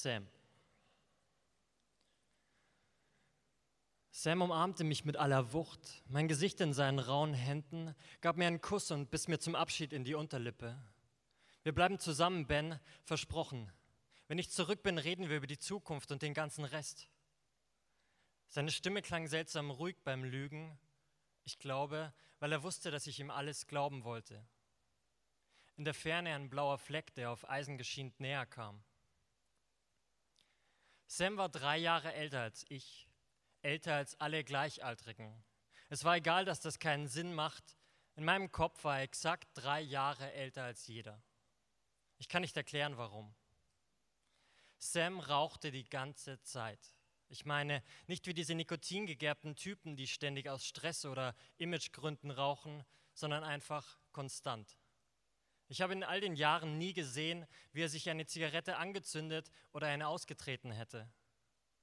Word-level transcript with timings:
Sam. 0.00 0.28
Sam 4.12 4.42
umarmte 4.42 4.84
mich 4.84 5.04
mit 5.04 5.16
aller 5.16 5.52
Wucht, 5.52 6.04
mein 6.06 6.28
Gesicht 6.28 6.60
in 6.60 6.72
seinen 6.72 7.00
rauen 7.00 7.34
Händen, 7.34 7.96
gab 8.20 8.36
mir 8.36 8.46
einen 8.46 8.60
Kuss 8.60 8.92
und 8.92 9.10
biss 9.10 9.26
mir 9.26 9.40
zum 9.40 9.56
Abschied 9.56 9.92
in 9.92 10.04
die 10.04 10.14
Unterlippe. 10.14 10.80
Wir 11.64 11.74
bleiben 11.74 11.98
zusammen, 11.98 12.46
Ben, 12.46 12.78
versprochen. 13.02 13.72
Wenn 14.28 14.38
ich 14.38 14.50
zurück 14.50 14.84
bin, 14.84 14.98
reden 14.98 15.28
wir 15.28 15.36
über 15.36 15.48
die 15.48 15.58
Zukunft 15.58 16.12
und 16.12 16.22
den 16.22 16.32
ganzen 16.32 16.64
Rest. 16.64 17.08
Seine 18.46 18.70
Stimme 18.70 19.02
klang 19.02 19.26
seltsam 19.26 19.72
ruhig 19.72 19.96
beim 20.04 20.22
Lügen. 20.22 20.78
Ich 21.42 21.58
glaube, 21.58 22.12
weil 22.38 22.52
er 22.52 22.62
wusste, 22.62 22.92
dass 22.92 23.08
ich 23.08 23.18
ihm 23.18 23.32
alles 23.32 23.66
glauben 23.66 24.04
wollte. 24.04 24.46
In 25.76 25.84
der 25.84 25.94
Ferne 25.94 26.36
ein 26.36 26.50
blauer 26.50 26.78
Fleck, 26.78 27.14
der 27.16 27.32
auf 27.32 27.50
Eisen 27.50 27.78
geschient 27.78 28.20
näher 28.20 28.46
kam. 28.46 28.80
Sam 31.10 31.38
war 31.38 31.48
drei 31.48 31.78
Jahre 31.78 32.12
älter 32.12 32.42
als 32.42 32.66
ich, 32.68 33.08
älter 33.62 33.94
als 33.94 34.20
alle 34.20 34.44
Gleichaltrigen. 34.44 35.42
Es 35.88 36.04
war 36.04 36.16
egal, 36.16 36.44
dass 36.44 36.60
das 36.60 36.78
keinen 36.78 37.08
Sinn 37.08 37.34
macht. 37.34 37.78
In 38.14 38.26
meinem 38.26 38.52
Kopf 38.52 38.84
war 38.84 38.98
er 38.98 39.04
exakt 39.04 39.48
drei 39.54 39.80
Jahre 39.80 40.30
älter 40.34 40.64
als 40.64 40.86
jeder. 40.86 41.22
Ich 42.18 42.28
kann 42.28 42.42
nicht 42.42 42.58
erklären, 42.58 42.98
warum. 42.98 43.34
Sam 44.76 45.18
rauchte 45.18 45.70
die 45.70 45.88
ganze 45.88 46.42
Zeit. 46.42 46.94
Ich 47.30 47.46
meine, 47.46 47.82
nicht 48.06 48.26
wie 48.26 48.34
diese 48.34 48.54
nikotingegerbten 48.54 49.56
Typen, 49.56 49.96
die 49.96 50.06
ständig 50.06 50.50
aus 50.50 50.66
Stress 50.66 51.06
oder 51.06 51.34
Imagegründen 51.56 52.30
rauchen, 52.30 52.84
sondern 53.14 53.44
einfach 53.44 53.98
konstant. 54.12 54.76
Ich 55.68 55.82
habe 55.82 55.92
in 55.92 56.02
all 56.02 56.20
den 56.20 56.34
Jahren 56.34 56.78
nie 56.78 56.94
gesehen, 56.94 57.46
wie 57.72 57.82
er 57.82 57.90
sich 57.90 58.08
eine 58.08 58.26
Zigarette 58.26 58.78
angezündet 58.78 59.50
oder 59.72 59.86
eine 59.86 60.08
ausgetreten 60.08 60.72
hätte. 60.72 61.10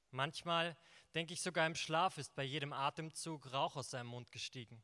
Manchmal, 0.10 0.76
denke 1.14 1.34
ich 1.34 1.42
sogar 1.42 1.68
im 1.68 1.76
Schlaf, 1.76 2.18
ist 2.18 2.36
bei 2.36 2.44
jedem 2.44 2.74
Atemzug 2.74 3.52
Rauch 3.54 3.76
aus 3.76 3.92
seinem 3.92 4.08
Mund 4.08 4.32
gestiegen. 4.32 4.84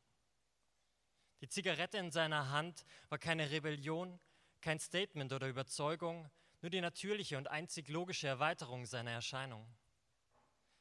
Die 1.40 1.48
Zigarette 1.48 1.98
in 1.98 2.12
seiner 2.12 2.50
Hand 2.50 2.84
war 3.08 3.18
keine 3.18 3.50
Rebellion, 3.50 4.20
kein 4.60 4.78
Statement 4.78 5.32
oder 5.32 5.48
Überzeugung, 5.48 6.30
nur 6.60 6.70
die 6.70 6.80
natürliche 6.80 7.36
und 7.36 7.48
einzig 7.48 7.88
logische 7.88 8.28
Erweiterung 8.28 8.86
seiner 8.86 9.10
Erscheinung. 9.10 9.66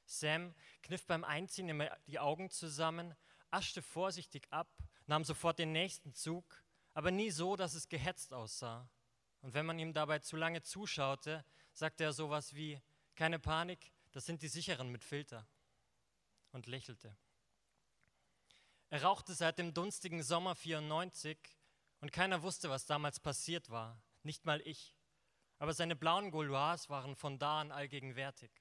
Sam 0.06 0.54
kniff 0.84 1.08
beim 1.08 1.24
Einziehen 1.24 1.70
immer 1.70 1.90
die 2.06 2.20
Augen 2.20 2.52
zusammen, 2.52 3.16
aschte 3.50 3.82
vorsichtig 3.82 4.48
ab, 4.52 4.70
nahm 5.08 5.24
sofort 5.24 5.58
den 5.58 5.72
nächsten 5.72 6.14
Zug, 6.14 6.61
aber 6.94 7.12
nie 7.12 7.32
so, 7.32 7.56
dass 7.56 7.74
es 7.74 7.90
gehetzt 7.90 8.34
aussah. 8.34 8.90
Und 9.42 9.54
wenn 9.54 9.66
man 9.66 9.80
ihm 9.80 9.94
dabei 9.94 10.20
zu 10.20 10.36
lange 10.36 10.62
zuschaute, 10.62 11.46
sagte 11.74 12.04
er 12.04 12.14
sowas 12.14 12.54
wie, 12.54 12.82
keine 13.16 13.40
Panik, 13.40 13.92
das 14.12 14.26
sind 14.26 14.42
die 14.42 14.48
sicheren 14.48 14.90
mit 14.90 15.04
Filter. 15.04 15.48
Und 16.52 16.68
lächelte. 16.68 17.16
Er 18.90 19.04
rauchte 19.04 19.34
seit 19.34 19.58
dem 19.58 19.74
dunstigen 19.74 20.22
Sommer 20.22 20.54
94 20.54 21.40
und 22.02 22.12
keiner 22.12 22.44
wusste, 22.44 22.70
was 22.70 22.86
damals 22.86 23.22
passiert 23.22 23.70
war, 23.70 24.02
nicht 24.24 24.46
mal 24.46 24.60
ich. 24.62 24.98
Aber 25.60 25.74
seine 25.74 25.96
blauen 25.96 26.32
Gaulois 26.32 26.90
waren 26.90 27.16
von 27.16 27.40
da 27.40 27.62
an 27.62 27.72
allgegenwärtig. 27.72 28.52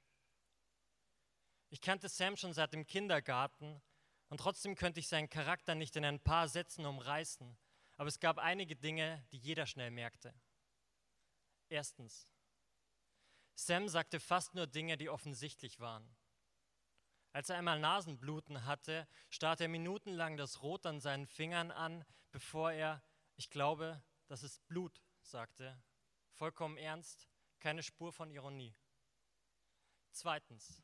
Ich 1.70 1.80
kannte 1.80 2.08
Sam 2.08 2.36
schon 2.36 2.52
seit 2.52 2.72
dem 2.72 2.86
Kindergarten 2.86 3.82
und 4.28 4.38
trotzdem 4.38 4.76
könnte 4.76 5.00
ich 5.00 5.08
seinen 5.08 5.28
Charakter 5.28 5.74
nicht 5.74 5.96
in 5.96 6.04
ein 6.04 6.20
paar 6.20 6.46
Sätzen 6.48 6.86
umreißen. 6.86 7.56
Aber 8.00 8.08
es 8.08 8.18
gab 8.18 8.38
einige 8.38 8.76
Dinge, 8.76 9.22
die 9.30 9.36
jeder 9.36 9.66
schnell 9.66 9.90
merkte. 9.90 10.32
Erstens, 11.68 12.32
Sam 13.54 13.90
sagte 13.90 14.20
fast 14.20 14.54
nur 14.54 14.66
Dinge, 14.66 14.96
die 14.96 15.10
offensichtlich 15.10 15.80
waren. 15.80 16.16
Als 17.32 17.50
er 17.50 17.58
einmal 17.58 17.78
Nasenbluten 17.78 18.64
hatte, 18.64 19.06
starrte 19.28 19.64
er 19.64 19.68
minutenlang 19.68 20.38
das 20.38 20.62
Rot 20.62 20.86
an 20.86 20.98
seinen 20.98 21.26
Fingern 21.26 21.70
an, 21.70 22.06
bevor 22.30 22.72
er 22.72 23.04
ich 23.36 23.50
glaube, 23.50 24.02
das 24.28 24.44
ist 24.44 24.66
Blut, 24.66 25.02
sagte, 25.20 25.78
vollkommen 26.32 26.78
ernst, 26.78 27.28
keine 27.58 27.82
Spur 27.82 28.14
von 28.14 28.30
Ironie. 28.30 28.74
Zweitens, 30.10 30.82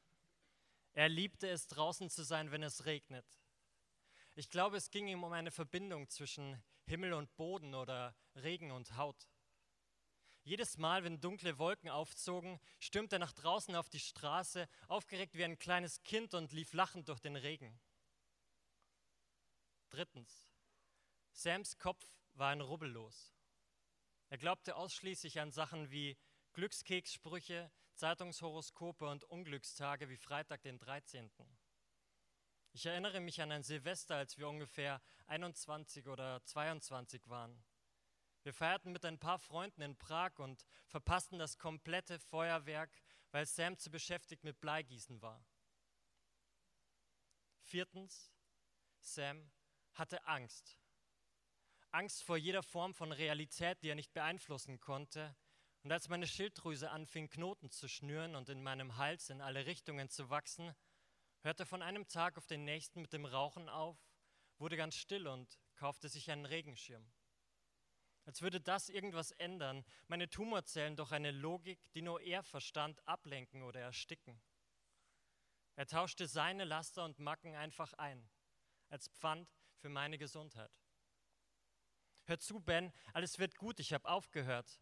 er 0.92 1.08
liebte 1.08 1.48
es, 1.48 1.66
draußen 1.66 2.10
zu 2.10 2.24
sein, 2.24 2.50
wenn 2.50 2.62
es 2.62 2.84
regnet. 2.84 3.40
Ich 4.34 4.50
glaube, 4.50 4.76
es 4.76 4.90
ging 4.90 5.08
ihm 5.08 5.24
um 5.24 5.32
eine 5.32 5.50
Verbindung 5.50 6.10
zwischen 6.10 6.62
Himmel 6.86 7.12
und 7.12 7.34
Boden 7.36 7.74
oder 7.74 8.14
Regen 8.36 8.70
und 8.70 8.96
Haut. 8.96 9.28
Jedes 10.42 10.78
Mal, 10.78 11.02
wenn 11.02 11.20
dunkle 11.20 11.58
Wolken 11.58 11.90
aufzogen, 11.90 12.60
stürmte 12.78 13.16
er 13.16 13.18
nach 13.18 13.32
draußen 13.32 13.74
auf 13.74 13.88
die 13.88 13.98
Straße, 13.98 14.68
aufgeregt 14.86 15.34
wie 15.34 15.44
ein 15.44 15.58
kleines 15.58 16.02
Kind 16.04 16.34
und 16.34 16.52
lief 16.52 16.72
lachend 16.72 17.08
durch 17.08 17.18
den 17.18 17.34
Regen. 17.34 17.80
Drittens, 19.90 20.48
Sams 21.32 21.78
Kopf 21.78 22.04
war 22.34 22.50
ein 22.50 22.60
Rubbellos. 22.60 23.34
Er 24.28 24.38
glaubte 24.38 24.76
ausschließlich 24.76 25.40
an 25.40 25.50
Sachen 25.50 25.90
wie 25.90 26.16
Glückskekssprüche, 26.52 27.70
Zeitungshoroskope 27.94 29.08
und 29.08 29.24
Unglückstage 29.24 30.08
wie 30.08 30.16
Freitag 30.16 30.62
den 30.62 30.78
13. 30.78 31.30
Ich 32.76 32.84
erinnere 32.84 33.20
mich 33.20 33.40
an 33.40 33.52
ein 33.52 33.62
Silvester, 33.62 34.16
als 34.16 34.36
wir 34.36 34.46
ungefähr 34.46 35.00
21 35.28 36.08
oder 36.08 36.44
22 36.44 37.26
waren. 37.26 37.64
Wir 38.42 38.52
feierten 38.52 38.92
mit 38.92 39.02
ein 39.06 39.18
paar 39.18 39.38
Freunden 39.38 39.80
in 39.80 39.96
Prag 39.96 40.38
und 40.38 40.66
verpassten 40.86 41.38
das 41.38 41.56
komplette 41.56 42.18
Feuerwerk, 42.18 42.90
weil 43.30 43.46
Sam 43.46 43.78
zu 43.78 43.90
beschäftigt 43.90 44.44
mit 44.44 44.60
Bleigießen 44.60 45.22
war. 45.22 45.42
Viertens, 47.62 48.30
Sam 49.00 49.50
hatte 49.94 50.26
Angst. 50.26 50.78
Angst 51.92 52.24
vor 52.24 52.36
jeder 52.36 52.62
Form 52.62 52.92
von 52.92 53.10
Realität, 53.10 53.82
die 53.82 53.88
er 53.88 53.94
nicht 53.94 54.12
beeinflussen 54.12 54.80
konnte. 54.80 55.34
Und 55.82 55.92
als 55.92 56.10
meine 56.10 56.26
Schilddrüse 56.26 56.90
anfing, 56.90 57.30
Knoten 57.30 57.70
zu 57.70 57.88
schnüren 57.88 58.36
und 58.36 58.50
in 58.50 58.62
meinem 58.62 58.98
Hals 58.98 59.30
in 59.30 59.40
alle 59.40 59.64
Richtungen 59.64 60.10
zu 60.10 60.28
wachsen, 60.28 60.74
hörte 61.46 61.64
von 61.64 61.80
einem 61.80 62.08
Tag 62.08 62.36
auf 62.38 62.48
den 62.48 62.64
nächsten 62.64 63.00
mit 63.00 63.12
dem 63.12 63.24
Rauchen 63.24 63.68
auf, 63.68 63.96
wurde 64.58 64.76
ganz 64.76 64.96
still 64.96 65.28
und 65.28 65.60
kaufte 65.76 66.08
sich 66.08 66.28
einen 66.28 66.44
Regenschirm. 66.44 67.08
Als 68.24 68.42
würde 68.42 68.60
das 68.60 68.88
irgendwas 68.88 69.30
ändern, 69.30 69.84
meine 70.08 70.28
Tumorzellen 70.28 70.96
durch 70.96 71.12
eine 71.12 71.30
Logik, 71.30 71.78
die 71.92 72.02
nur 72.02 72.20
er 72.20 72.42
verstand, 72.42 73.00
ablenken 73.06 73.62
oder 73.62 73.80
ersticken. 73.80 74.42
Er 75.76 75.86
tauschte 75.86 76.26
seine 76.26 76.64
Laster 76.64 77.04
und 77.04 77.20
Macken 77.20 77.54
einfach 77.54 77.92
ein, 77.92 78.28
als 78.88 79.06
Pfand 79.06 79.48
für 79.76 79.88
meine 79.88 80.18
Gesundheit. 80.18 80.72
Hör 82.24 82.40
zu, 82.40 82.58
Ben, 82.58 82.92
alles 83.12 83.38
wird 83.38 83.54
gut, 83.56 83.78
ich 83.78 83.92
habe 83.92 84.08
aufgehört. 84.08 84.80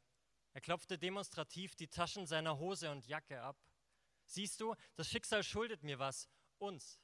Er 0.54 0.62
klopfte 0.62 0.98
demonstrativ 0.98 1.76
die 1.76 1.88
Taschen 1.88 2.26
seiner 2.26 2.58
Hose 2.58 2.90
und 2.90 3.06
Jacke 3.06 3.42
ab. 3.42 3.58
Siehst 4.24 4.62
du, 4.62 4.74
das 4.94 5.10
Schicksal 5.10 5.42
schuldet 5.42 5.82
mir 5.82 5.98
was, 5.98 6.30
uns. 6.58 7.00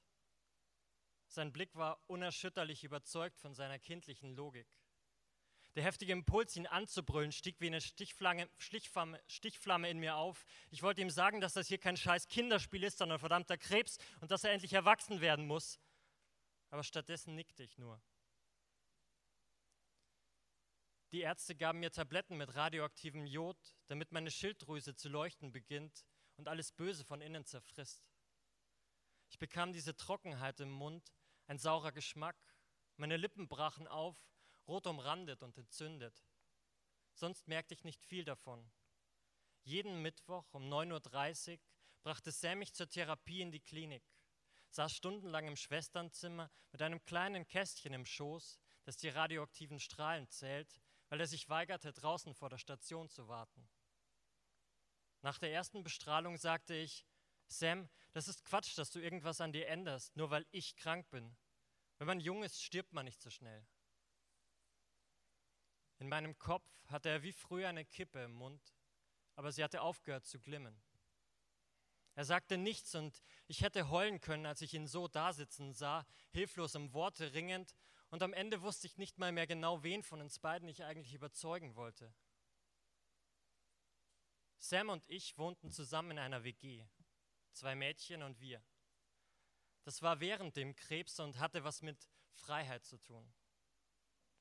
Sein 1.26 1.52
Blick 1.52 1.74
war 1.76 2.02
unerschütterlich 2.08 2.82
überzeugt 2.84 3.38
von 3.38 3.54
seiner 3.54 3.78
kindlichen 3.78 4.34
Logik. 4.34 4.66
Der 5.76 5.84
heftige 5.84 6.12
Impuls, 6.12 6.56
ihn 6.56 6.66
anzubrüllen, 6.66 7.30
stieg 7.30 7.60
wie 7.60 7.68
eine 7.68 7.80
Stichflamme, 7.80 8.48
Stichflamme 9.28 9.88
in 9.88 9.98
mir 9.98 10.16
auf. 10.16 10.44
Ich 10.70 10.82
wollte 10.82 11.00
ihm 11.00 11.10
sagen, 11.10 11.40
dass 11.40 11.52
das 11.52 11.68
hier 11.68 11.78
kein 11.78 11.96
scheiß 11.96 12.26
Kinderspiel 12.26 12.82
ist, 12.82 12.98
sondern 12.98 13.20
verdammter 13.20 13.56
Krebs 13.56 13.98
und 14.20 14.32
dass 14.32 14.42
er 14.42 14.50
endlich 14.50 14.72
erwachsen 14.72 15.20
werden 15.20 15.46
muss. 15.46 15.78
Aber 16.70 16.82
stattdessen 16.82 17.36
nickte 17.36 17.62
ich 17.62 17.78
nur. 17.78 18.02
Die 21.12 21.20
Ärzte 21.20 21.54
gaben 21.54 21.80
mir 21.80 21.90
Tabletten 21.90 22.36
mit 22.36 22.54
radioaktivem 22.54 23.26
Jod, 23.26 23.58
damit 23.86 24.10
meine 24.12 24.30
Schilddrüse 24.30 24.94
zu 24.94 25.08
leuchten 25.08 25.52
beginnt 25.52 26.04
und 26.36 26.48
alles 26.48 26.72
Böse 26.72 27.04
von 27.04 27.20
innen 27.20 27.44
zerfrisst. 27.44 28.09
Ich 29.30 29.38
bekam 29.38 29.72
diese 29.72 29.96
Trockenheit 29.96 30.58
im 30.60 30.70
Mund, 30.70 31.12
ein 31.46 31.58
saurer 31.58 31.92
Geschmack. 31.92 32.36
Meine 32.96 33.16
Lippen 33.16 33.48
brachen 33.48 33.86
auf, 33.86 34.16
rot 34.66 34.86
umrandet 34.86 35.42
und 35.42 35.56
entzündet. 35.56 36.26
Sonst 37.14 37.46
merkte 37.46 37.72
ich 37.74 37.84
nicht 37.84 38.04
viel 38.04 38.24
davon. 38.24 38.70
Jeden 39.62 40.02
Mittwoch 40.02 40.52
um 40.52 40.64
9.30 40.64 41.52
Uhr 41.52 41.58
brachte 42.02 42.32
Sam 42.32 42.58
mich 42.58 42.74
zur 42.74 42.88
Therapie 42.88 43.40
in 43.40 43.52
die 43.52 43.60
Klinik, 43.60 44.02
saß 44.70 44.92
stundenlang 44.92 45.46
im 45.46 45.56
Schwesternzimmer 45.56 46.50
mit 46.72 46.82
einem 46.82 47.02
kleinen 47.04 47.46
Kästchen 47.46 47.92
im 47.92 48.06
Schoß, 48.06 48.58
das 48.84 48.96
die 48.96 49.10
radioaktiven 49.10 49.78
Strahlen 49.78 50.28
zählt, 50.28 50.80
weil 51.08 51.20
er 51.20 51.26
sich 51.26 51.48
weigerte, 51.48 51.92
draußen 51.92 52.34
vor 52.34 52.50
der 52.50 52.58
Station 52.58 53.08
zu 53.08 53.28
warten. 53.28 53.68
Nach 55.22 55.38
der 55.38 55.52
ersten 55.52 55.84
Bestrahlung 55.84 56.36
sagte 56.36 56.74
ich, 56.74 57.06
Sam, 57.52 57.88
das 58.12 58.28
ist 58.28 58.44
Quatsch, 58.44 58.78
dass 58.78 58.90
du 58.90 59.00
irgendwas 59.00 59.40
an 59.40 59.52
dir 59.52 59.66
änderst, 59.68 60.16
nur 60.16 60.30
weil 60.30 60.46
ich 60.52 60.76
krank 60.76 61.10
bin. 61.10 61.36
Wenn 61.98 62.06
man 62.06 62.20
jung 62.20 62.42
ist, 62.44 62.62
stirbt 62.62 62.92
man 62.92 63.04
nicht 63.04 63.20
so 63.20 63.28
schnell. 63.28 63.66
In 65.98 66.08
meinem 66.08 66.38
Kopf 66.38 66.66
hatte 66.86 67.08
er 67.08 67.22
wie 67.22 67.32
früher 67.32 67.68
eine 67.68 67.84
Kippe 67.84 68.22
im 68.22 68.32
Mund, 68.32 68.74
aber 69.34 69.52
sie 69.52 69.64
hatte 69.64 69.82
aufgehört 69.82 70.26
zu 70.26 70.38
glimmen. 70.38 70.80
Er 72.14 72.24
sagte 72.24 72.56
nichts 72.56 72.94
und 72.94 73.22
ich 73.48 73.62
hätte 73.62 73.90
heulen 73.90 74.20
können, 74.20 74.46
als 74.46 74.62
ich 74.62 74.74
ihn 74.74 74.86
so 74.86 75.08
dasitzen 75.08 75.74
sah, 75.74 76.06
hilflos 76.30 76.74
um 76.76 76.92
Worte 76.92 77.32
ringend, 77.32 77.74
und 78.10 78.24
am 78.24 78.32
Ende 78.32 78.62
wusste 78.62 78.88
ich 78.88 78.98
nicht 78.98 79.18
mal 79.18 79.30
mehr 79.30 79.46
genau, 79.46 79.84
wen 79.84 80.02
von 80.02 80.20
uns 80.20 80.40
beiden 80.40 80.68
ich 80.68 80.82
eigentlich 80.82 81.14
überzeugen 81.14 81.76
wollte. 81.76 82.12
Sam 84.58 84.88
und 84.88 85.08
ich 85.08 85.38
wohnten 85.38 85.70
zusammen 85.70 86.12
in 86.12 86.18
einer 86.18 86.42
WG, 86.42 86.86
zwei 87.52 87.74
Mädchen 87.74 88.22
und 88.22 88.40
wir. 88.40 88.62
Das 89.84 90.02
war 90.02 90.20
während 90.20 90.56
dem 90.56 90.74
Krebs 90.76 91.18
und 91.20 91.38
hatte 91.38 91.64
was 91.64 91.82
mit 91.82 92.08
Freiheit 92.32 92.84
zu 92.84 92.98
tun. 92.98 93.32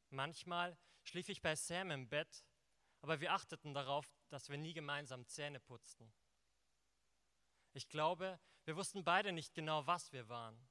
Manchmal 0.09 0.77
schlief 1.03 1.29
ich 1.29 1.41
bei 1.41 1.55
Sam 1.55 1.91
im 1.91 2.09
Bett, 2.09 2.45
aber 3.01 3.21
wir 3.21 3.33
achteten 3.33 3.73
darauf, 3.73 4.07
dass 4.29 4.49
wir 4.49 4.57
nie 4.57 4.73
gemeinsam 4.73 5.25
Zähne 5.27 5.59
putzten. 5.59 6.13
Ich 7.73 7.87
glaube, 7.87 8.39
wir 8.65 8.75
wussten 8.75 9.03
beide 9.03 9.31
nicht 9.31 9.53
genau, 9.53 9.85
was 9.87 10.11
wir 10.11 10.27
waren. 10.27 10.69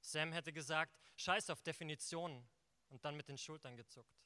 Sam 0.00 0.32
hätte 0.32 0.52
gesagt, 0.52 0.98
scheiß 1.16 1.50
auf 1.50 1.62
Definitionen 1.62 2.48
und 2.88 3.04
dann 3.04 3.16
mit 3.16 3.28
den 3.28 3.38
Schultern 3.38 3.76
gezuckt. 3.76 4.22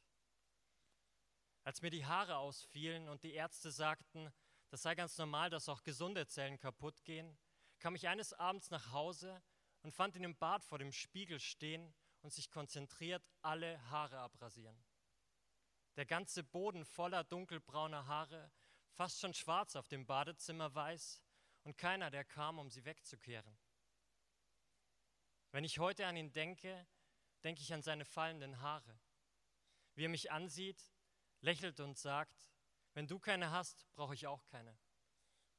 Als 1.65 1.81
mir 1.81 1.91
die 1.91 2.05
Haare 2.05 2.37
ausfielen 2.39 3.09
und 3.09 3.23
die 3.23 3.35
Ärzte 3.35 3.71
sagten, 3.71 4.33
das 4.73 4.81
sei 4.81 4.95
ganz 4.95 5.19
normal, 5.19 5.51
dass 5.51 5.69
auch 5.69 5.83
gesunde 5.83 6.27
Zellen 6.27 6.59
kaputt 6.59 7.05
gehen, 7.05 7.37
kam 7.79 7.95
ich 7.95 8.09
eines 8.09 8.33
Abends 8.33 8.71
nach 8.71 8.91
Hause 8.91 9.43
und 9.83 9.93
fand 9.93 10.17
ihn 10.17 10.25
im 10.25 10.39
Bad 10.39 10.65
vor 10.65 10.79
dem 10.79 10.93
Spiegel 10.93 11.39
stehen 11.41 11.95
und 12.23 12.33
sich 12.33 12.51
konzentriert 12.51 13.23
alle 13.43 13.79
Haare 13.91 14.19
abrasieren. 14.21 14.83
Der 15.97 16.07
ganze 16.07 16.43
Boden 16.43 16.87
voller 16.87 17.23
dunkelbrauner 17.23 18.07
Haare, 18.07 18.51
fast 18.93 19.21
schon 19.21 19.35
schwarz 19.35 19.77
auf 19.77 19.89
dem 19.89 20.07
Badezimmer 20.07 20.75
weiß 20.75 21.23
und 21.65 21.77
keiner, 21.77 22.11
der 22.11 22.25
kam, 22.25 22.59
um 22.59 22.71
sie 22.71 22.87
wegzukehren. 22.87 23.59
Wenn 25.51 25.65
ich 25.65 25.81
heute 25.81 26.07
an 26.07 26.17
ihn 26.17 26.33
denke, 26.33 26.87
denke 27.45 27.61
ich 27.61 27.75
an 27.75 27.83
seine 27.83 28.07
fallenden 28.07 28.63
Haare. 28.63 28.99
Wie 29.97 30.07
er 30.07 30.09
mich 30.09 30.33
ansieht, 30.33 30.83
lächelt 31.43 31.79
und 31.79 31.99
sagt, 31.99 32.52
wenn 32.95 33.07
du 33.07 33.19
keine 33.19 33.51
hast, 33.51 33.87
brauche 33.93 34.15
ich 34.15 34.27
auch 34.27 34.45
keine. 34.47 34.79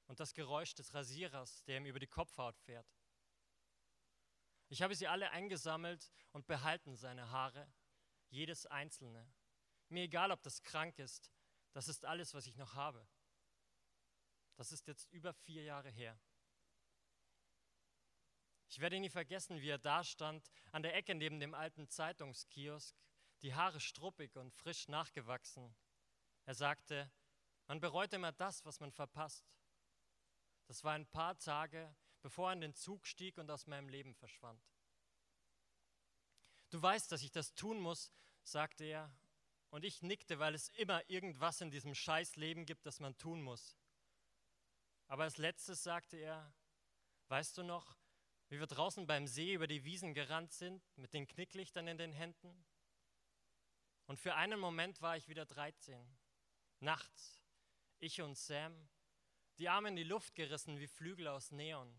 Und 0.07 0.19
das 0.19 0.33
Geräusch 0.33 0.75
des 0.75 0.93
Rasierers, 0.93 1.63
der 1.63 1.77
ihm 1.77 1.85
über 1.85 1.99
die 1.99 2.07
Kopfhaut 2.07 2.57
fährt. 2.59 2.87
Ich 4.69 4.81
habe 4.81 4.95
sie 4.95 5.07
alle 5.07 5.31
eingesammelt 5.31 6.11
und 6.31 6.47
behalten 6.47 6.95
seine 6.95 7.31
Haare, 7.31 7.71
jedes 8.29 8.65
einzelne. 8.65 9.31
Mir 9.89 10.03
egal, 10.03 10.31
ob 10.31 10.41
das 10.41 10.63
krank 10.63 10.97
ist, 10.99 11.31
das 11.71 11.87
ist 11.87 12.05
alles, 12.05 12.33
was 12.33 12.47
ich 12.47 12.57
noch 12.57 12.73
habe. 12.75 13.07
Das 14.55 14.71
ist 14.71 14.87
jetzt 14.87 15.11
über 15.11 15.33
vier 15.33 15.63
Jahre 15.63 15.89
her. 15.89 16.19
Ich 18.67 18.79
werde 18.79 18.99
nie 18.99 19.09
vergessen, 19.09 19.61
wie 19.61 19.69
er 19.69 19.77
da 19.77 20.03
stand, 20.03 20.49
an 20.71 20.81
der 20.81 20.95
Ecke 20.95 21.13
neben 21.13 21.39
dem 21.39 21.53
alten 21.53 21.87
Zeitungskiosk, 21.87 22.95
die 23.43 23.53
Haare 23.53 23.79
struppig 23.79 24.35
und 24.35 24.51
frisch 24.53 24.87
nachgewachsen. 24.87 25.75
Er 26.45 26.55
sagte, 26.55 27.11
man 27.67 27.79
bereut 27.79 28.13
immer 28.13 28.31
das, 28.31 28.65
was 28.65 28.79
man 28.79 28.91
verpasst. 28.91 29.45
Das 30.67 30.83
war 30.83 30.93
ein 30.93 31.07
paar 31.07 31.37
Tage, 31.37 31.95
bevor 32.21 32.49
er 32.49 32.53
in 32.53 32.61
den 32.61 32.75
Zug 32.75 33.05
stieg 33.05 33.37
und 33.37 33.49
aus 33.51 33.67
meinem 33.67 33.89
Leben 33.89 34.13
verschwand. 34.15 34.61
Du 36.69 36.81
weißt, 36.81 37.11
dass 37.11 37.21
ich 37.21 37.31
das 37.31 37.53
tun 37.53 37.79
muss, 37.79 38.11
sagte 38.43 38.83
er, 38.83 39.15
und 39.69 39.85
ich 39.85 40.01
nickte, 40.01 40.39
weil 40.39 40.55
es 40.55 40.69
immer 40.69 41.07
irgendwas 41.09 41.61
in 41.61 41.71
diesem 41.71 41.95
Scheißleben 41.95 42.65
gibt, 42.65 42.85
das 42.85 42.99
man 42.99 43.17
tun 43.17 43.41
muss. 43.41 43.77
Aber 45.07 45.23
als 45.23 45.37
letztes 45.37 45.83
sagte 45.83 46.17
er, 46.17 46.53
weißt 47.27 47.57
du 47.57 47.63
noch, 47.63 47.97
wie 48.49 48.59
wir 48.59 48.67
draußen 48.67 49.07
beim 49.07 49.25
See 49.25 49.53
über 49.53 49.67
die 49.67 49.83
Wiesen 49.83 50.13
gerannt 50.13 50.51
sind, 50.53 50.83
mit 50.95 51.13
den 51.13 51.27
Knicklichtern 51.27 51.87
in 51.87 51.97
den 51.97 52.11
Händen? 52.11 52.65
Und 54.05 54.19
für 54.19 54.35
einen 54.35 54.59
Moment 54.59 55.01
war 55.01 55.17
ich 55.17 55.27
wieder 55.27 55.45
13. 55.45 56.17
Nachts, 56.79 57.42
ich 58.03 58.21
und 58.21 58.37
Sam, 58.37 58.89
die 59.57 59.69
Arme 59.69 59.87
in 59.87 59.95
die 59.95 60.03
Luft 60.03 60.35
gerissen 60.35 60.77
wie 60.77 60.87
Flügel 60.87 61.27
aus 61.29 61.51
Neon. 61.51 61.97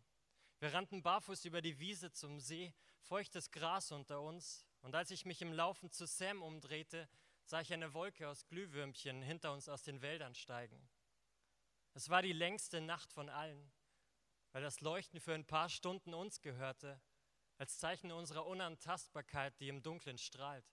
Wir 0.59 0.75
rannten 0.75 1.03
barfuß 1.03 1.47
über 1.47 1.62
die 1.62 1.79
Wiese 1.79 2.12
zum 2.12 2.41
See, 2.41 2.75
feuchtes 3.01 3.51
Gras 3.51 3.91
unter 3.91 4.21
uns, 4.21 4.67
und 4.83 4.95
als 4.95 5.11
ich 5.11 5.25
mich 5.25 5.41
im 5.41 5.55
Laufen 5.55 5.91
zu 5.91 6.06
Sam 6.06 6.43
umdrehte, 6.43 7.09
sah 7.47 7.62
ich 7.62 7.73
eine 7.73 7.95
Wolke 7.95 8.29
aus 8.29 8.47
Glühwürmchen 8.47 9.23
hinter 9.23 9.55
uns 9.55 9.67
aus 9.67 9.83
den 9.83 10.03
Wäldern 10.03 10.35
steigen. 10.35 10.91
Es 11.95 12.11
war 12.11 12.21
die 12.21 12.35
längste 12.35 12.83
Nacht 12.83 13.11
von 13.11 13.31
allen, 13.31 13.73
weil 14.53 14.61
das 14.61 14.83
Leuchten 14.83 15.21
für 15.21 15.33
ein 15.33 15.47
paar 15.47 15.71
Stunden 15.71 16.12
uns 16.12 16.43
gehörte, 16.43 17.00
als 17.57 17.79
Zeichen 17.79 18.12
unserer 18.12 18.45
Unantastbarkeit, 18.45 19.59
die 19.59 19.69
im 19.69 19.83
Dunkeln 19.83 20.19
strahlt. 20.19 20.67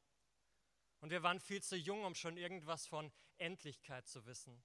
Und 1.00 1.10
wir 1.10 1.24
waren 1.24 1.40
viel 1.40 1.64
zu 1.64 1.78
jung, 1.78 2.04
um 2.04 2.16
schon 2.16 2.36
irgendwas 2.36 2.86
von 2.86 3.14
Endlichkeit 3.38 4.10
zu 4.10 4.26
wissen, 4.26 4.62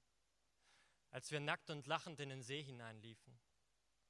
als 1.17 1.31
wir 1.31 1.41
nackt 1.41 1.71
und 1.71 1.87
lachend 1.87 2.21
in 2.21 2.29
den 2.29 2.43
See 2.43 2.63
hineinliefen. 2.63 3.41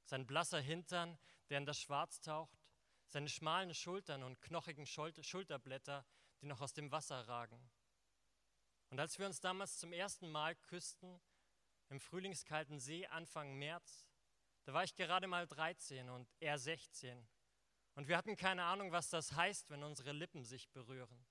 Sein 0.07 0.27
blasser 0.27 0.59
Hintern, 0.59 1.17
der 1.49 1.59
in 1.59 1.65
das 1.65 1.81
Schwarz 1.81 2.21
taucht, 2.21 2.59
seine 3.07 3.29
schmalen 3.29 3.73
Schultern 3.75 4.25
und 4.25 4.43
knochigen 4.43 4.87
Schulterblätter, 4.87 6.05
die 6.41 6.47
noch 6.47 6.61
aus 6.61 6.73
dem 6.73 6.91
Wasser 6.91 7.29
ragen. 7.29 7.71
Und 8.91 8.99
als 8.99 9.21
wir 9.21 9.27
uns 9.27 9.39
damals 9.39 9.79
zum 9.79 9.93
ersten 9.93 10.33
Mal 10.33 10.57
küssten, 10.57 11.21
im 11.91 12.01
frühlingskalten 12.01 12.81
See 12.81 13.07
Anfang 13.07 13.55
März. 13.55 14.09
Da 14.65 14.75
war 14.75 14.83
ich 14.83 14.97
gerade 14.97 15.29
mal 15.29 15.47
13 15.47 16.11
und 16.11 16.29
er 16.41 16.59
16. 16.59 17.25
Und 17.95 18.09
wir 18.09 18.17
hatten 18.17 18.35
keine 18.35 18.65
Ahnung, 18.65 18.91
was 18.91 19.11
das 19.11 19.31
heißt, 19.31 19.71
wenn 19.71 19.85
unsere 19.85 20.11
Lippen 20.11 20.43
sich 20.43 20.69
berühren. 20.71 21.25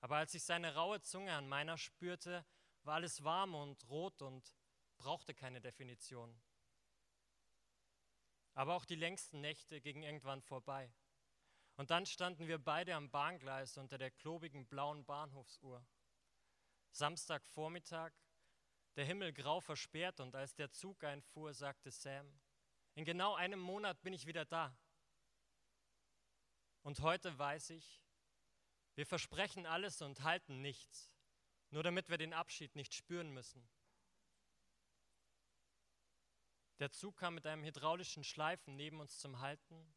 Aber 0.00 0.16
als 0.16 0.34
ich 0.34 0.44
seine 0.44 0.74
raue 0.74 1.00
Zunge 1.00 1.32
an 1.32 1.48
meiner 1.48 1.78
spürte, 1.78 2.44
war 2.82 2.96
alles 2.96 3.24
warm 3.24 3.54
und 3.54 3.88
rot 3.88 4.20
und 4.20 4.54
brauchte 5.02 5.34
keine 5.34 5.60
Definition. 5.60 6.32
Aber 8.54 8.74
auch 8.76 8.84
die 8.84 8.94
längsten 8.94 9.40
Nächte 9.40 9.80
gingen 9.80 10.04
irgendwann 10.04 10.42
vorbei. 10.42 10.94
Und 11.74 11.90
dann 11.90 12.06
standen 12.06 12.46
wir 12.46 12.58
beide 12.58 12.94
am 12.94 13.10
Bahngleis 13.10 13.78
unter 13.78 13.98
der 13.98 14.12
klobigen 14.12 14.68
blauen 14.68 15.04
Bahnhofsuhr. 15.04 15.84
Samstagvormittag, 16.92 18.12
der 18.94 19.04
Himmel 19.04 19.32
grau 19.32 19.60
versperrt 19.60 20.20
und 20.20 20.36
als 20.36 20.54
der 20.54 20.70
Zug 20.70 21.02
einfuhr, 21.02 21.52
sagte 21.52 21.90
Sam, 21.90 22.40
in 22.94 23.04
genau 23.04 23.34
einem 23.34 23.58
Monat 23.58 24.00
bin 24.02 24.12
ich 24.12 24.26
wieder 24.26 24.44
da. 24.44 24.76
Und 26.82 27.00
heute 27.00 27.36
weiß 27.36 27.70
ich, 27.70 28.04
wir 28.94 29.06
versprechen 29.06 29.66
alles 29.66 30.00
und 30.00 30.22
halten 30.22 30.60
nichts, 30.60 31.12
nur 31.70 31.82
damit 31.82 32.08
wir 32.08 32.18
den 32.18 32.34
Abschied 32.34 32.76
nicht 32.76 32.94
spüren 32.94 33.30
müssen. 33.30 33.68
Der 36.82 36.90
Zug 36.90 37.16
kam 37.16 37.36
mit 37.36 37.46
einem 37.46 37.62
hydraulischen 37.62 38.24
Schleifen 38.24 38.74
neben 38.74 38.98
uns 38.98 39.20
zum 39.20 39.38
Halten, 39.38 39.94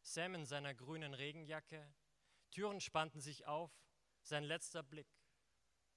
Sam 0.00 0.34
in 0.34 0.46
seiner 0.46 0.72
grünen 0.72 1.12
Regenjacke, 1.12 1.94
Türen 2.50 2.80
spannten 2.80 3.20
sich 3.20 3.44
auf, 3.44 3.70
sein 4.22 4.42
letzter 4.42 4.82
Blick. 4.82 5.06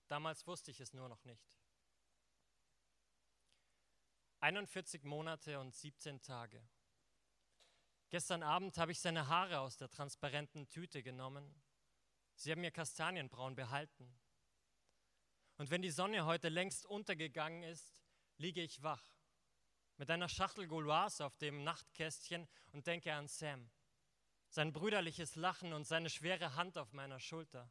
Damals 0.09 0.45
wusste 0.45 0.69
ich 0.69 0.81
es 0.81 0.91
nur 0.91 1.07
noch 1.07 1.23
nicht. 1.23 1.47
41 4.41 5.05
Monate 5.05 5.61
und 5.61 5.73
17 5.73 6.21
Tage. 6.21 6.61
Gestern 8.09 8.43
Abend 8.43 8.77
habe 8.77 8.91
ich 8.91 8.99
seine 8.99 9.29
Haare 9.29 9.61
aus 9.61 9.77
der 9.77 9.89
transparenten 9.89 10.67
Tüte 10.67 11.03
genommen. 11.03 11.55
Sie 12.35 12.51
haben 12.51 12.59
mir 12.59 12.71
Kastanienbraun 12.71 13.55
behalten. 13.55 14.19
Und 15.55 15.69
wenn 15.69 15.81
die 15.81 15.89
Sonne 15.89 16.25
heute 16.25 16.49
längst 16.49 16.85
untergegangen 16.85 17.63
ist, 17.63 18.03
liege 18.35 18.61
ich 18.61 18.83
wach 18.83 19.16
mit 19.97 20.09
einer 20.09 20.29
Schachtel 20.29 20.67
Gauloise 20.67 21.25
auf 21.25 21.35
dem 21.37 21.63
Nachtkästchen 21.63 22.47
und 22.71 22.87
denke 22.87 23.13
an 23.13 23.27
Sam, 23.27 23.69
sein 24.49 24.71
brüderliches 24.71 25.35
Lachen 25.35 25.73
und 25.73 25.85
seine 25.85 26.09
schwere 26.09 26.55
Hand 26.55 26.77
auf 26.77 26.93
meiner 26.93 27.19
Schulter. 27.19 27.69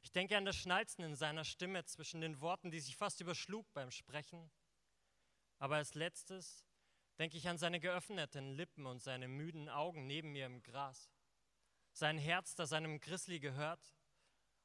Ich 0.00 0.12
denke 0.12 0.36
an 0.36 0.44
das 0.44 0.56
Schnalzen 0.56 1.04
in 1.04 1.14
seiner 1.14 1.44
Stimme 1.44 1.84
zwischen 1.84 2.20
den 2.20 2.40
Worten, 2.40 2.70
die 2.70 2.80
sich 2.80 2.96
fast 2.96 3.20
überschlug 3.20 3.72
beim 3.72 3.90
Sprechen 3.90 4.50
aber 5.58 5.76
als 5.76 5.94
letztes 5.94 6.64
denke 7.18 7.36
ich 7.36 7.48
an 7.48 7.58
seine 7.58 7.80
geöffneten 7.80 8.52
Lippen 8.52 8.86
und 8.86 9.02
seine 9.02 9.26
müden 9.26 9.68
Augen 9.68 10.06
neben 10.06 10.30
mir 10.32 10.46
im 10.46 10.62
Gras. 10.62 11.10
Sein 11.92 12.16
Herz, 12.16 12.54
das 12.54 12.70
seinem 12.70 13.00
Grizzly 13.00 13.40
gehört 13.40 13.96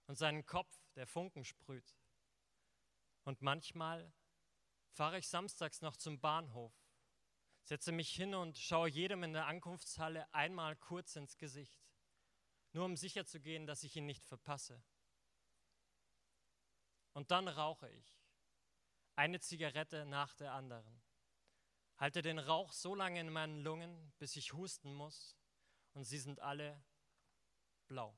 und 0.05 0.17
seinen 0.17 0.45
Kopf, 0.45 0.71
der 0.95 1.07
Funken 1.07 1.45
sprüht. 1.45 1.97
Und 3.23 3.41
manchmal 3.41 4.13
fahre 4.93 5.19
ich 5.19 5.27
samstags 5.27 5.81
noch 5.81 5.95
zum 5.97 6.19
Bahnhof, 6.19 6.73
setze 7.63 7.91
mich 7.91 8.09
hin 8.09 8.33
und 8.35 8.57
schaue 8.57 8.89
jedem 8.89 9.23
in 9.23 9.33
der 9.33 9.47
Ankunftshalle 9.47 10.33
einmal 10.33 10.75
kurz 10.75 11.15
ins 11.15 11.37
Gesicht, 11.37 11.85
nur 12.71 12.85
um 12.85 12.95
sicherzugehen, 12.95 13.65
dass 13.67 13.83
ich 13.83 13.95
ihn 13.95 14.05
nicht 14.05 14.25
verpasse. 14.25 14.83
Und 17.13 17.29
dann 17.31 17.47
rauche 17.47 17.89
ich 17.89 18.19
eine 19.15 19.39
Zigarette 19.39 20.05
nach 20.05 20.33
der 20.35 20.53
anderen, 20.53 21.03
Halte 21.97 22.21
den 22.21 22.39
Rauch 22.39 22.73
so 22.73 22.95
lange 22.95 23.19
in 23.19 23.29
meinen 23.29 23.61
Lungen, 23.61 24.11
bis 24.17 24.35
ich 24.35 24.53
husten 24.53 24.93
muss 24.93 25.37
und 25.93 26.03
sie 26.03 26.17
sind 26.17 26.39
alle 26.39 26.83
blau. 27.87 28.17